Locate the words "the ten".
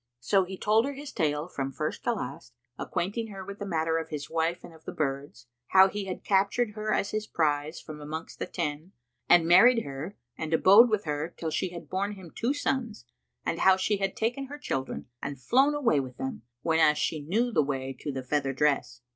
8.39-8.93